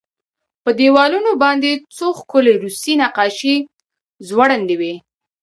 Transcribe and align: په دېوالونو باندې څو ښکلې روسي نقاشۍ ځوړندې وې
په 0.63 0.69
دېوالونو 0.79 1.31
باندې 1.43 1.71
څو 1.95 2.07
ښکلې 2.19 2.53
روسي 2.63 2.93
نقاشۍ 3.01 3.55
ځوړندې 4.27 4.75
وې 4.79 4.93